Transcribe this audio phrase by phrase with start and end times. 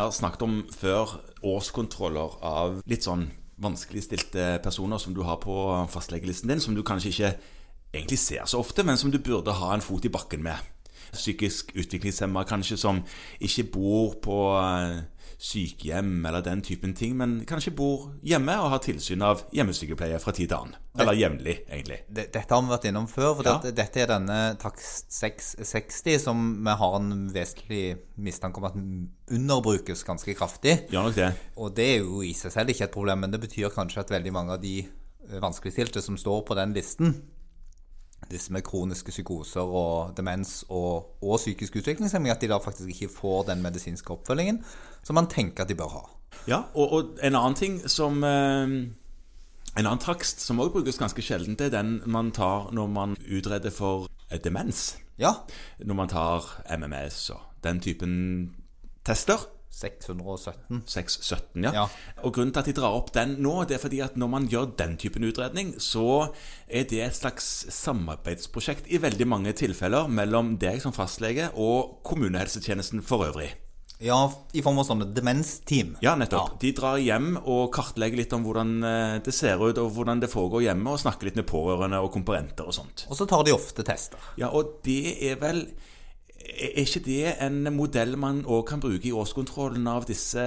[0.00, 3.28] har snakket om før, årskontroller av litt sånn
[3.58, 5.54] vanskeligstilte personer som du har på
[5.90, 7.32] fastlegelisten din, som du kanskje ikke
[7.92, 10.58] egentlig ser så ofte, men som du burde ha en fot i bakken med.
[11.12, 13.02] Psykisk utviklingshemma kanskje som
[13.40, 14.98] ikke bor på eh,
[15.38, 20.32] sykehjem eller den typen ting, men kanskje bor hjemme og har tilsyn av hjemmesykepleier fra
[20.34, 20.74] tid til annen.
[20.98, 22.00] Eller jevnlig, egentlig.
[22.10, 23.52] Dette har vi vært innom før, for Ja.
[23.62, 28.74] dette, dette er denne takst 660 som vi har en vesentlig mistanke om at
[29.30, 30.80] underbrukes ganske kraftig.
[30.90, 31.30] Ja, nok det.
[31.56, 34.10] Og det er jo i seg selv ikke et problem, men det betyr kanskje at
[34.10, 34.80] veldig mange av de
[35.38, 37.22] vanskeligstilte som står på den listen,
[38.30, 43.12] disse med kroniske psykoser og demens og, og psykisk utviklingshemming, at de da faktisk ikke
[43.14, 44.62] får den medisinske oppfølgingen
[45.02, 46.04] som man tenker at de bør ha.
[46.48, 48.78] Ja, og, og en annen ting som eh,
[49.78, 53.16] En annen takst som også brukes ganske sjelden, det er den man tar når man
[53.30, 54.96] utreder for eh, demens.
[55.18, 55.32] Ja,
[55.78, 58.54] Når man tar MMS og den typen
[59.04, 59.38] tester.
[59.78, 60.82] 617.
[60.86, 61.72] 617, ja.
[61.76, 61.84] Ja.
[62.24, 64.48] Og grunnen til at de drar opp den nå, det er fordi at når man
[64.50, 66.32] gjør den typen utredning, så
[66.66, 73.04] er det et slags samarbeidsprosjekt i veldig mange tilfeller mellom deg som fastlege og kommunehelsetjenesten
[73.06, 73.52] for øvrig.
[73.98, 74.18] Ja,
[74.54, 75.96] i form av sånne demensteam.
[76.04, 76.54] Ja, nettopp.
[76.62, 80.30] De drar hjem og kartlegger litt om hvordan eh, det ser ut, og hvordan det
[80.30, 83.08] foregår hjemme, og snakker litt med pårørende og komponenter og sånt.
[83.10, 84.22] Og så tar de ofte tester.
[84.38, 85.64] Ja, og det er vel
[86.38, 90.42] Er ikke det en modell man òg kan bruke i årskontrollen av disse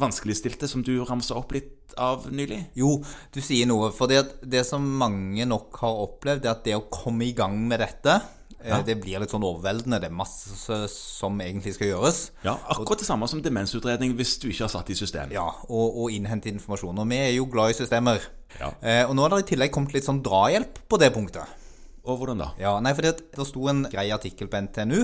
[0.00, 2.62] vanskeligstilte, som du ramsa opp litt av nylig?
[2.78, 2.96] Jo,
[3.32, 3.90] du sier noe.
[3.94, 7.58] For det, det som mange nok har opplevd, er at det å komme i gang
[7.68, 8.18] med dette,
[8.64, 8.80] ja.
[8.84, 10.00] det blir litt sånn overveldende.
[10.02, 12.22] Det er masse som egentlig skal gjøres.
[12.46, 15.34] Ja, akkurat det samme som demensutredning hvis du ikke har satt i system.
[15.34, 17.02] Ja, og, og innhente informasjon.
[17.04, 18.24] Og vi er jo glad i systemer.
[18.58, 18.72] Ja.
[18.80, 21.60] Eh, og nå har det i tillegg kommet litt sånn drahjelp på det punktet.
[22.04, 22.50] Og hvordan da?
[22.60, 24.98] Ja, nei, for det, det sto en grei artikkel på NTNU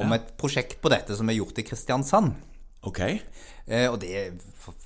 [0.00, 2.32] om et prosjekt på dette som er gjort i Kristiansand.
[2.88, 3.00] Ok.
[3.68, 4.32] Eh, og det,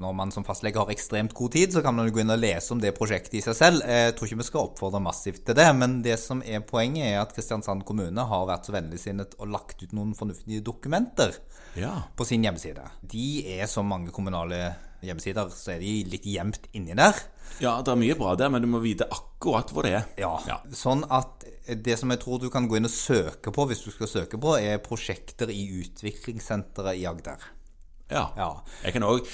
[0.00, 2.72] når man som fastlege har ekstremt god tid, så kan man gå inn og lese
[2.72, 3.82] om det prosjektet i seg selv.
[3.84, 7.10] Eh, Jeg tror ikke vi skal oppfordre massivt til det, men det som er poenget
[7.10, 11.36] er at Kristiansand kommune har vært så vennligsinnet og lagt ut noen fornuftige dokumenter
[11.76, 12.06] Ja.
[12.16, 12.88] på sin hjemmeside.
[13.04, 14.74] De er som mange kommunale
[15.06, 17.18] hjemmesider, så er de litt gjemt inni der.
[17.60, 20.06] ja, det er mye bra der, men du må vite akkurat hvor det er.
[20.20, 20.34] Ja.
[20.48, 20.58] Ja.
[20.74, 23.90] Sånn at det som jeg tror du kan gå inn og søke på, hvis du
[23.94, 27.48] skal søke på, er prosjekter i utviklingssenteret i Agder.
[28.10, 28.28] Ja.
[28.36, 28.50] Ja.
[28.84, 29.26] Jeg kan òg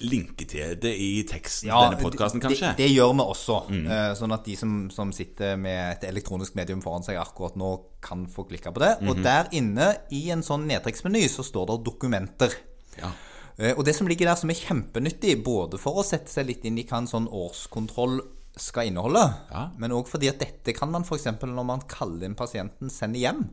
[0.00, 2.70] linke til det i teksten Ja, denne podkasten, kanskje.
[2.72, 3.56] Det, det gjør vi også.
[3.68, 3.88] Mm.
[4.18, 7.72] Sånn at de som, som sitter med et elektronisk medium foran seg akkurat nå,
[8.04, 8.92] kan få klikka på det.
[9.08, 12.56] Og der inne, i en sånn nedtrekksmeny, så står det dokumenter.
[13.00, 13.10] Ja.
[13.58, 16.64] Eh, Og det som ligger der som er kjempenyttig, både for å sette seg litt
[16.64, 18.20] inn i hva en sånn årskontroll
[18.56, 19.70] skal inneholde, Ja.
[19.78, 21.24] men òg fordi at dette kan man f.eks.
[21.42, 23.50] når man kaller inn pasienten, sende hjem.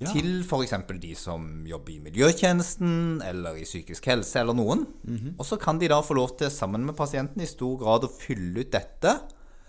[0.00, 0.10] Ja.
[0.10, 0.72] Til f.eks.
[1.00, 4.86] de som jobber i miljøtjenesten eller i psykisk helse eller noen.
[5.06, 5.34] Mhm.
[5.38, 8.10] Og så kan de da få lov til, sammen med pasienten, i stor grad å
[8.10, 9.20] fylle ut dette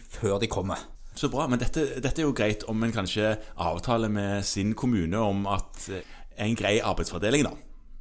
[0.09, 0.77] før de kommer.
[1.15, 1.45] Så bra.
[1.47, 5.89] Men dette, dette er jo greit om en kanskje avtaler med sin kommune om at
[5.89, 6.01] eh,
[6.37, 7.53] en grei arbeidsfordeling, da.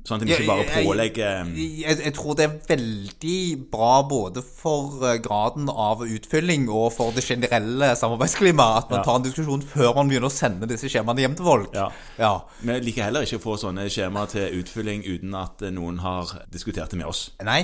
[0.04, 3.36] Sånn at en ikke bare pålegger jeg, jeg tror det er veldig
[3.72, 9.04] bra både for eh, graden av utfylling og for det generelle samarbeidsklimaet at man Ja.
[9.08, 11.72] tar en diskusjon før man begynner å sende disse skjemaene hjem til folk.
[11.72, 11.88] Ja.
[12.20, 12.34] ja.
[12.60, 16.34] Vi liker heller ikke å få sånne skjemaer til utfylling uten at eh, noen har
[16.52, 17.30] diskutert det med oss.
[17.42, 17.62] Nei,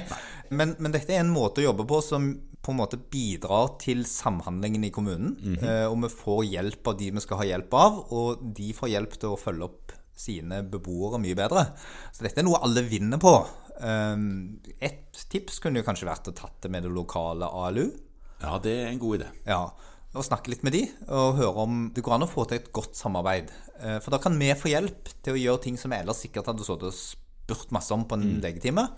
[0.50, 4.02] men, men dette er en måte å jobbe på som på en måte bidrar til
[4.08, 5.36] samhandlingen i kommunen.
[5.60, 8.92] eh, og vi får hjelp av de vi skal ha hjelp av, og de får
[8.96, 11.66] hjelp til å følge opp sine beboere mye bedre.
[12.12, 13.34] Så dette er noe alle vinner på.
[13.80, 17.86] Um, et tips kunne jo kanskje vært å tatt det med det lokale ALU.
[18.42, 19.30] Ja, det er en god idé.
[19.48, 19.62] Ja,
[20.10, 22.70] og snakke litt med de, og høre om det går an å få til et
[22.74, 23.48] godt samarbeid.
[23.80, 26.48] Eh, For da kan vi få hjelp til å gjøre ting som vi ellers sikkert
[26.50, 28.88] hadde sittet og spurt masse om på en legetime.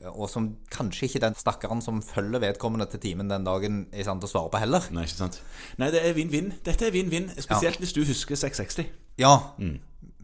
[0.00, 4.00] eh, Og som kanskje ikke den stakkaren som følger vedkommende til timen den dagen, er
[4.00, 4.86] i stand til å svare på heller.
[4.96, 5.38] Nei, ikke sant?
[5.78, 6.54] Nei, det er vinn-vinn.
[6.64, 8.88] Dette er vinn-vinn, spesielt hvis du husker 660.
[9.22, 9.34] Ja,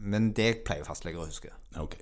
[0.03, 1.53] men det pleier fastleger å huske.
[1.79, 1.95] Ok.